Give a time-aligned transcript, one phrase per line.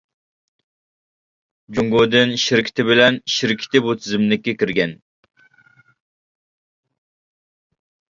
[1.77, 4.95] جۇڭگودىن شىركىتى بىلەن شىركىتى بۇ تىزىملىككە كىرگەن.